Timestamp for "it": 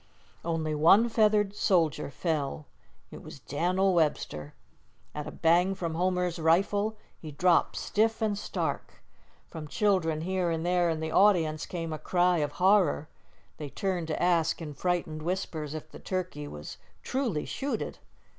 3.11-3.21